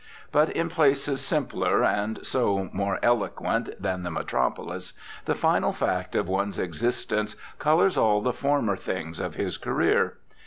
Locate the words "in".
0.49-0.67